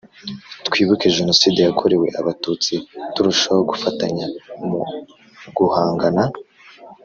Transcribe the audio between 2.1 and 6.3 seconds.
Abatutsi turushaho gufatanya mu guhangana